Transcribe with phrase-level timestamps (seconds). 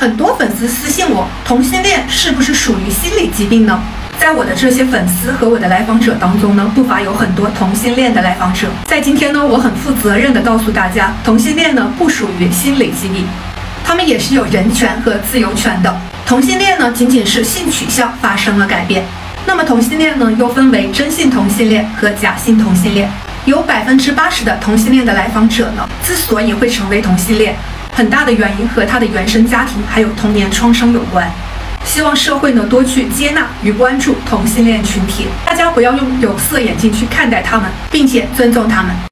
[0.00, 3.78] 很多粉丝私信我，同性恋是不是属于心理疾病呢？
[4.18, 8.66] 在我的这些粉丝和我的来访者当中呢，不乏有很多同性恋的来访者。
[8.86, 13.26] 在今天呢，我很负责任的告诉大家，同性恋呢不属于心理疾病，
[13.84, 15.94] 他们也是有人权和自由权的。
[16.24, 19.04] 同性恋呢仅仅是性取向发生了改变。
[19.44, 23.06] 那么同性恋呢又分为真性同性恋和假性同性恋。
[23.44, 27.54] 有百分之八十的同性恋的来访者呢，之所以会成为同性恋，
[27.92, 31.30] 很大的原因和他的原生家庭还有童年创伤有关。
[31.84, 38.94] 希望社会呢多去接纳与关注同性恋群体，大家不要用有色眼镜去看待他们，并且尊重他们。